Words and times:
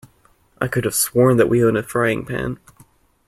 I 0.59 0.67
could 0.67 0.83
have 0.85 0.95
sworn 0.95 1.37
that 1.37 1.47
we 1.47 1.63
own 1.63 1.77
a 1.77 1.83
frying 1.83 2.25
pan. 2.25 2.57